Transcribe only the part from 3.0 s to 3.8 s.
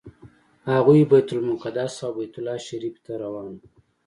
ته روان وو.